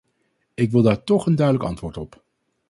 Ik 0.53 0.71
wil 0.71 0.81
daar 0.81 1.03
toch 1.03 1.25
een 1.25 1.35
duidelijk 1.35 1.67
antwoord 1.69 1.97
op. 1.97 2.23